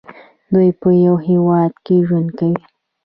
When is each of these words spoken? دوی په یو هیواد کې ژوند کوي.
دوی 0.53 0.69
په 0.81 0.89
یو 1.05 1.15
هیواد 1.27 1.73
کې 1.85 1.95
ژوند 2.07 2.29
کوي. 2.37 2.61